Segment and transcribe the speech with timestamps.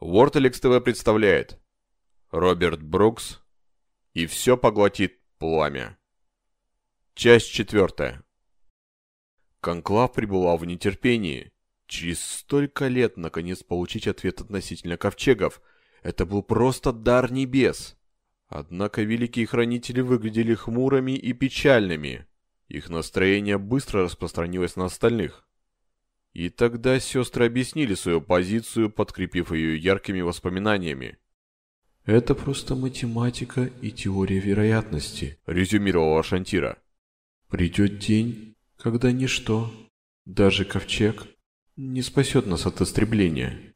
[0.00, 1.60] Ворталекс ТВ представляет
[2.30, 3.40] Роберт Брукс
[4.14, 5.98] и все поглотит пламя.
[7.14, 8.24] Часть четвертая.
[9.60, 11.52] Конклав пребывал в нетерпении.
[11.86, 15.60] Через столько лет наконец получить ответ относительно ковчегов–
[16.02, 17.96] это был просто дар небес.
[18.48, 22.26] Однако великие хранители выглядели хмурыми и печальными.
[22.68, 25.46] Их настроение быстро распространилось на остальных.
[26.32, 31.18] И тогда сестры объяснили свою позицию, подкрепив ее яркими воспоминаниями.
[32.04, 36.78] «Это просто математика и теория вероятности»,— резюмировала Шантира.
[37.48, 39.70] «Придет день, когда ничто,
[40.24, 41.26] даже ковчег,
[41.76, 43.74] не спасет нас от истребления».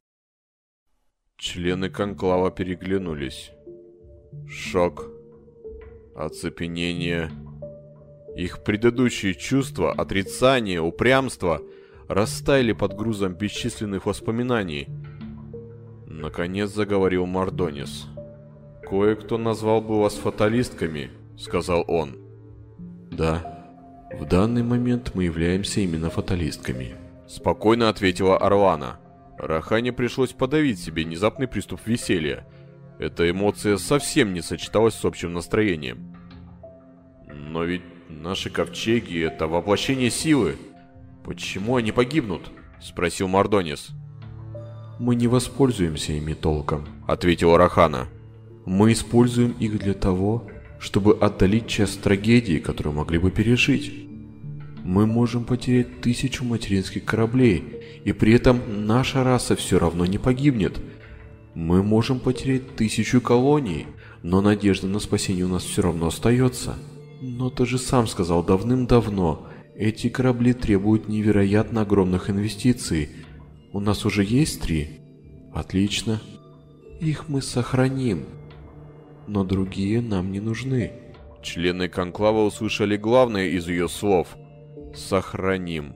[1.37, 3.51] Члены конклава переглянулись.
[4.49, 5.11] Шок,
[6.15, 7.31] оцепенение.
[8.37, 11.61] Их предыдущие чувства, отрицание, упрямство—
[12.09, 14.89] растаяли под грузом бесчисленных воспоминаний.
[16.07, 18.07] Наконец заговорил Мардонис.
[18.83, 22.17] «Кое-кто назвал бы вас фаталистками»,— сказал он.
[23.11, 23.65] «Да,
[24.13, 26.95] в данный момент мы являемся именно фаталистками»,—
[27.27, 28.99] спокойно ответила Орлана.
[29.39, 32.47] Рахане пришлось подавить себе внезапный приступ веселья.
[32.99, 36.15] Эта эмоция совсем не сочеталась с общим настроением.
[37.27, 40.57] «Но ведь наши ковчеги— это воплощение силы»,
[41.25, 42.51] «Почему они погибнут?»–
[42.83, 43.89] спросил Мардонис.
[44.99, 48.09] «Мы не воспользуемся ими толком»,– ответила Рахана.
[48.67, 50.47] «Мы используем их для того,
[50.79, 54.07] чтобы отдалить часть трагедии, которую могли бы пережить.
[54.85, 57.65] Мы можем потерять тысячу материнских кораблей,
[58.05, 60.79] и при этом наша раса все равно не погибнет.
[61.55, 63.87] Мы можем потерять тысячу колоний,
[64.23, 66.75] но надежда на спасение у нас все равно остается.
[67.23, 73.11] Но ты же сам сказал давным-давно, эти корабли требуют невероятно огромных инвестиций.
[73.73, 75.01] У нас уже есть три?
[75.53, 76.21] Отлично.
[77.01, 78.27] Их мы сохраним.
[79.27, 80.93] Но другие нам не нужны.
[81.43, 84.37] Члены конклава услышали главное из ее слов.
[84.95, 85.95] «Сохраним».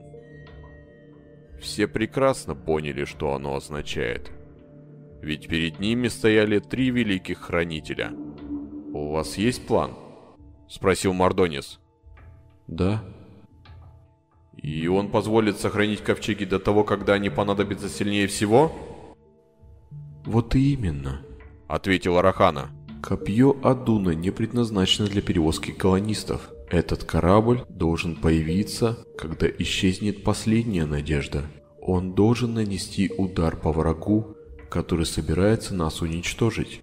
[1.61, 4.31] Все прекрасно поняли, что оно означает.
[5.21, 8.11] Ведь перед ними стояли три великих хранителя.
[8.93, 9.93] «У вас есть план?»—
[10.67, 11.79] спросил Мардонис.
[12.67, 13.03] «Да»,
[14.61, 18.71] и он позволит сохранить ковчеги до того, когда они понадобятся сильнее всего?
[20.25, 21.21] Вот именно,
[21.67, 22.71] ответила Рахана.
[23.01, 26.49] Копье Адуна не предназначено для перевозки колонистов.
[26.69, 31.45] Этот корабль должен появиться, когда исчезнет последняя надежда.
[31.81, 34.35] Он должен нанести удар по врагу,
[34.69, 36.81] который собирается нас уничтожить.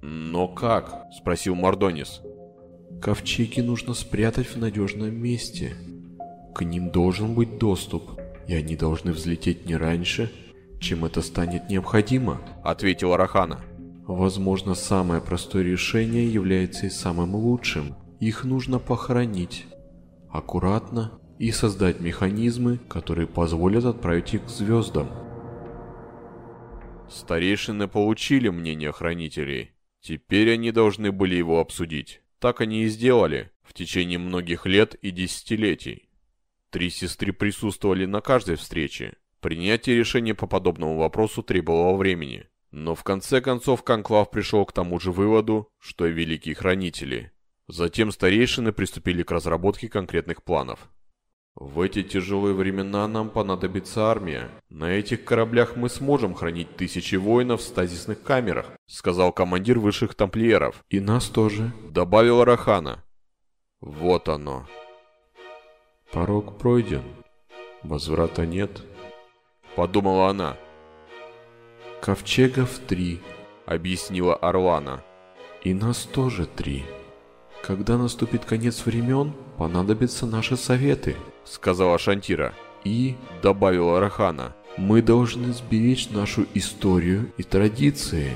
[0.00, 2.22] «Но как?»– спросил Мардонис.
[3.02, 5.76] «Ковчеги нужно спрятать в надежном месте»,
[6.58, 10.32] к ним должен быть доступ, и они должны взлететь не раньше,
[10.80, 13.60] чем это станет необходимо»,— ответила Рахана.
[14.08, 17.94] «Возможно, самое простое решение является и самым лучшим.
[18.18, 19.66] Их нужно похоронить.
[20.30, 25.08] Аккуратно и создать механизмы, которые позволят отправить их к звездам».
[27.08, 29.74] Старейшины получили мнение хранителей.
[30.00, 32.20] Теперь они должны были его обсудить.
[32.40, 36.07] Так они и сделали в течение многих лет и десятилетий.
[36.70, 39.16] Три сестры присутствовали на каждой встрече.
[39.40, 42.46] Принятие решения по подобному вопросу требовало времени.
[42.70, 47.32] Но в конце концов Конклав пришел к тому же выводу, что и великие хранители.
[47.68, 50.90] Затем старейшины приступили к разработке конкретных планов.
[51.54, 54.48] В эти тяжелые времена нам понадобится армия.
[54.68, 60.84] На этих кораблях мы сможем хранить тысячи воинов в стазисных камерах, сказал командир высших тамплиеров.
[60.88, 63.04] И нас тоже, добавила Рахана.
[63.80, 64.66] Вот оно.
[66.12, 67.02] Порог пройден,
[67.82, 68.82] возврата нет,
[69.76, 70.56] подумала она.
[72.00, 73.20] Ковчегов три,
[73.66, 75.02] объяснила Орлана.
[75.62, 76.86] И нас тоже три.
[77.62, 82.54] Когда наступит конец времен, понадобятся наши советы, сказала Шантира.
[82.84, 88.34] И, добавила Рахана, мы должны сберечь нашу историю и традиции.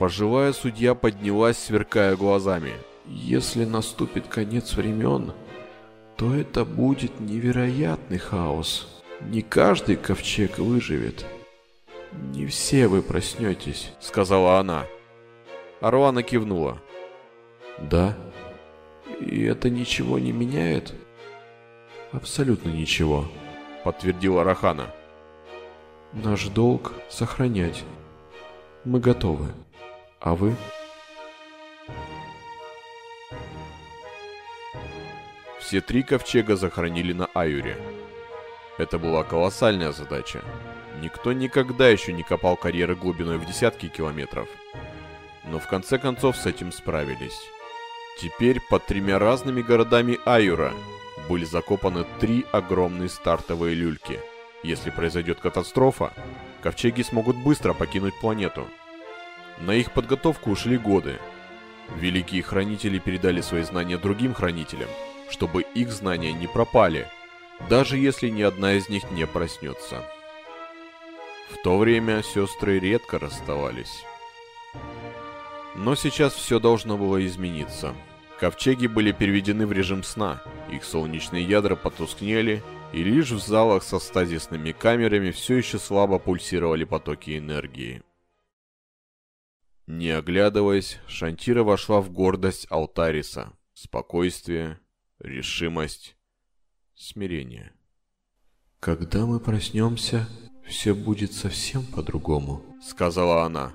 [0.00, 2.72] Пожилая судья поднялась, сверкая глазами.
[3.06, 5.32] Если наступит конец времен,
[6.16, 9.02] то это будет невероятный хаос.
[9.20, 11.24] Не каждый ковчег выживет.
[12.12, 14.86] Не все вы проснетесь, сказала она.
[15.80, 16.80] Аруана кивнула.
[17.78, 18.16] Да.
[19.20, 20.94] И это ничего не меняет?
[22.12, 23.26] Абсолютно ничего,
[23.84, 24.86] подтвердила Рахана.
[26.12, 27.84] Наш долг сохранять.
[28.84, 29.48] Мы готовы.
[30.20, 30.56] А вы?
[35.66, 37.76] Все три ковчега захоронили на Аюре.
[38.78, 40.40] Это была колоссальная задача.
[41.00, 44.46] Никто никогда еще не копал карьеры глубиной в десятки километров.
[45.44, 47.36] Но в конце концов с этим справились.
[48.20, 50.72] Теперь под тремя разными городами Аюра
[51.28, 54.20] были закопаны три огромные стартовые люльки.
[54.62, 56.12] Если произойдет катастрофа,
[56.62, 58.68] ковчеги смогут быстро покинуть планету.
[59.58, 61.18] На их подготовку ушли годы.
[61.96, 64.88] Великие хранители передали свои знания другим хранителям,
[65.30, 67.08] чтобы их знания не пропали,
[67.68, 70.04] даже если ни одна из них не проснется.
[71.50, 74.04] В то время сестры редко расставались.
[75.74, 77.94] Но сейчас все должно было измениться.
[78.40, 82.62] Ковчеги были переведены в режим сна, их солнечные ядра потускнели,
[82.92, 88.02] и лишь в залах со стазисными камерами все еще слабо пульсировали потоки энергии.
[89.86, 94.80] Не оглядываясь, Шантира вошла в гордость Алтариса, спокойствие,
[95.18, 96.16] решимость,
[96.94, 97.72] смирение.
[98.80, 100.28] «Когда мы проснемся,
[100.66, 103.72] все будет совсем по-другому»,— сказала она.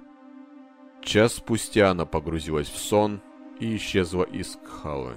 [1.03, 3.21] Час спустя она погрузилась в сон
[3.59, 5.15] и исчезла из Кхалы.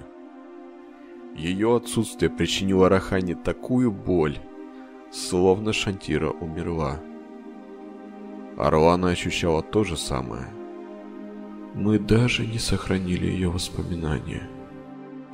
[1.35, 4.39] Ее отсутствие причинило Рахане такую боль,
[5.11, 6.99] словно Шантира умерла.
[8.57, 10.47] Орлана ощущала то же самое.
[11.73, 14.49] «Мы даже не сохранили ее воспоминания»,—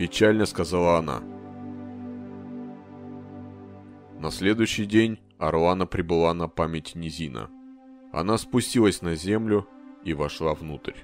[0.01, 1.21] печально сказала она.
[4.19, 7.51] На следующий день Орлана прибыла на память Низина.
[8.11, 9.67] Она спустилась на землю
[10.03, 10.95] и вошла внутрь.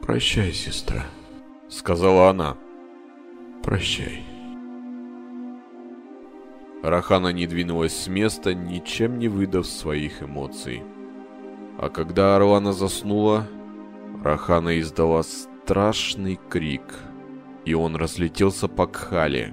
[0.00, 1.04] «Прощай, сестра»,—
[1.68, 2.56] сказала она.
[3.62, 4.24] «Прощай».
[6.82, 10.82] Рахана не двинулась с места, ничем не выдав своих эмоций.
[11.78, 13.46] А когда Орлана заснула,
[14.24, 17.11] Рахана издала страшный крик,
[17.64, 19.52] и он разлетелся по Кхале.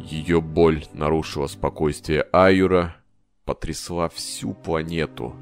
[0.00, 2.96] Ее боль нарушила спокойствие Аюра,
[3.44, 5.34] потрясла всю планету.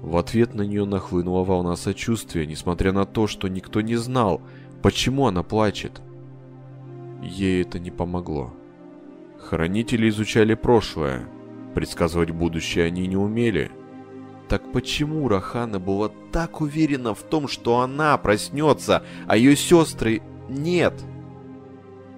[0.00, 4.42] В ответ на нее нахлынула волна сочувствия, несмотря на то, что никто не знал,
[4.82, 6.02] почему она плачет.
[7.22, 8.52] Ей это не помогло.
[9.38, 11.28] Хранители изучали прошлое,
[11.74, 13.70] предсказывать будущее они не умели.
[14.48, 20.20] Так почему Рахана была так уверена в том, что она проснется, а ее сестры
[20.54, 20.94] нет?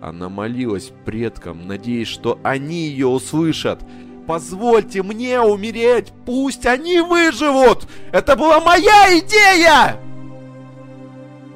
[0.01, 3.81] Она молилась предкам, надеясь, что они ее услышат,
[4.27, 7.87] Позвольте мне умереть, пусть они выживут!
[8.11, 10.01] Это была моя идея!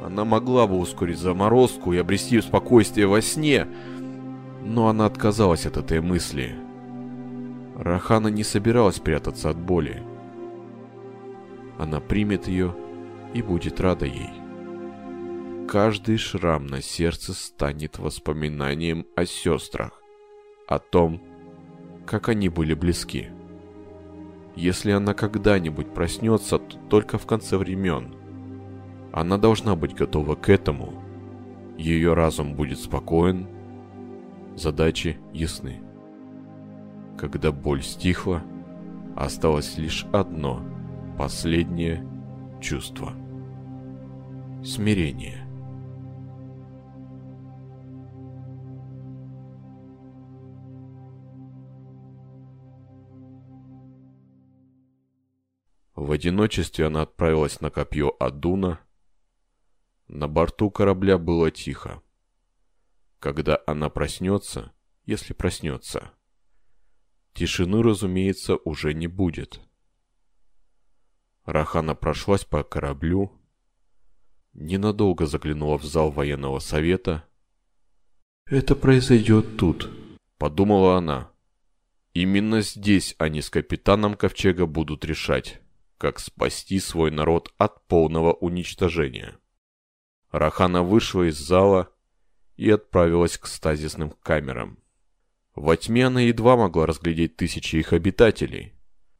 [0.05, 3.67] Она могла бы ускорить заморозку и обрести спокойствие во сне,
[4.65, 6.57] но она отказалась от этой мысли.
[7.77, 10.03] Рахана не собиралась прятаться от боли.
[11.79, 12.75] Она примет ее
[13.35, 14.38] и будет рада ей.
[15.69, 20.03] Каждый шрам на сердце станет воспоминанием о сестрах,
[20.67, 21.21] о том,
[22.07, 23.27] как они были близки.
[24.57, 28.15] Если она когда-нибудь проснется, то только в конце времен.
[29.13, 30.95] Она должна быть готова к этому.
[31.77, 33.47] Ее разум будет спокоен,
[34.57, 35.83] задачи ясны.
[37.19, 38.43] Когда боль стихла,
[39.15, 40.63] осталось лишь одно,
[41.19, 42.09] последнее
[42.59, 43.13] чувство.
[44.65, 45.48] Смирение.
[56.09, 58.81] В одиночестве она отправилась на копье Адуна.
[60.07, 62.03] На борту корабля было тихо.
[63.19, 64.73] Когда она проснется,
[65.05, 66.13] если проснется,
[67.35, 69.61] тишины, разумеется, уже не будет.
[71.45, 73.31] Рахана прошлась по кораблю,
[74.55, 77.29] ненадолго заглянула в зал военного совета.
[78.47, 79.91] «Это произойдет тут»,—
[80.39, 81.31] подумала она.
[82.15, 85.61] Именно здесь они с капитаном Ковчега будут решать
[85.99, 89.37] как спасти свой народ от полного уничтожения.
[90.31, 91.91] Рахана вышла из зала
[92.57, 94.79] и отправилась к стазисным камерам.
[95.55, 98.75] Во тьме она едва могла разглядеть тысячи их обитателей.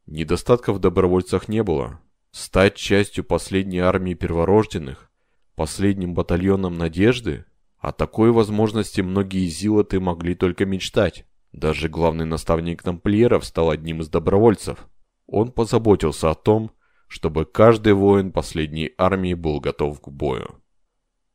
[0.05, 1.99] Недостатков в добровольцах не было.
[2.31, 5.11] Стать частью последней армии перворожденных,
[5.55, 7.45] последним батальоном надежды,
[7.77, 11.25] о такой возможности многие зилоты могли только мечтать.
[11.51, 14.87] Даже главный наставник тамплиеров стал одним из добровольцев–
[15.31, 16.71] он позаботился о том,
[17.07, 20.61] чтобы каждый воин последней армии был готов к бою.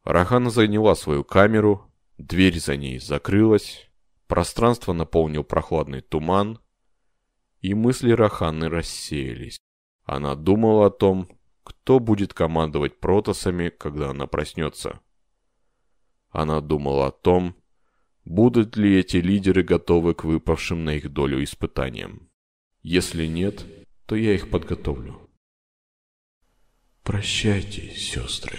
[0.04, 3.90] Рахана заняла свою камеру, дверь за ней закрылась,
[4.26, 6.58] пространство наполнил прохладный туман,
[7.60, 9.58] и мысли Раханы рассеялись.
[10.04, 11.28] Она думала о том,
[11.62, 15.00] кто будет командовать протосами, когда она проснется.
[16.30, 17.56] Она думала о том,
[18.24, 22.28] будут ли эти лидеры готовы к выпавшим на их долю испытаниям.
[22.82, 23.64] Если нет,
[24.06, 25.30] то я их подготовлю.
[27.02, 28.58] Прощайте, сестры.